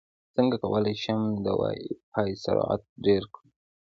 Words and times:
څنګه 0.35 0.55
کولی 0.63 0.95
شم 1.03 1.21
د 1.45 1.47
وائی 1.59 1.83
فای 2.11 2.29
سرعت 2.43 2.83
ډېر 3.05 3.23
کړم 3.33 3.49